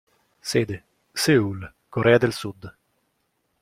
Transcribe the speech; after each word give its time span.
Sede: 0.41 0.83
Seul, 1.13 1.71
Corea 1.91 2.17
del 2.17 2.33
Sud. 2.33 2.71